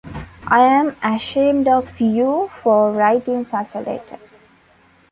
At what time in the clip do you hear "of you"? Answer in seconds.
1.67-2.49